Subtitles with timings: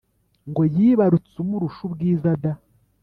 [0.49, 2.53] ngo yibarutse umurusha ubwiza da!